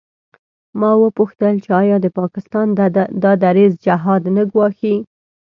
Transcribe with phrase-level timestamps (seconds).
[0.79, 2.67] ما وپوښتل چې آیا د پاکستان
[3.23, 4.95] دا دریځ جهاد نه ګواښي.